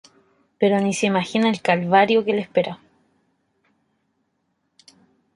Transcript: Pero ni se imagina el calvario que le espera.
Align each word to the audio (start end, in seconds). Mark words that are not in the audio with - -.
Pero 0.59 0.79
ni 0.81 0.95
se 0.95 1.05
imagina 1.05 1.47
el 1.47 1.61
calvario 1.61 2.25
que 2.25 2.33
le 2.33 2.41
espera. 2.41 2.79